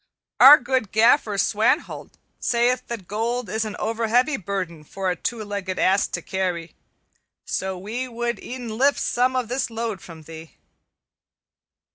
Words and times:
Our 0.39 0.57
good 0.57 0.91
Gaffer 0.91 1.37
Swanthold 1.37 2.13
sayeth 2.39 2.87
that 2.87 3.05
gold 3.07 3.49
is 3.51 3.65
an 3.65 3.75
overheavy 3.75 4.35
burden 4.43 4.83
for 4.83 5.11
a 5.11 5.15
two 5.15 5.43
legged 5.43 5.77
ass 5.77 6.07
to 6.07 6.23
carry; 6.23 6.73
so 7.45 7.77
we 7.77 8.07
would 8.07 8.41
e'en 8.43 8.79
lift 8.79 8.97
some 8.99 9.35
of 9.35 9.47
this 9.47 9.69
load 9.69 10.01
from 10.01 10.23
thee." 10.23 10.55